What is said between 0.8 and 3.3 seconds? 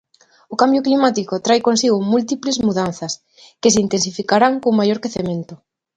climático trae consigo múltiples mudanzas,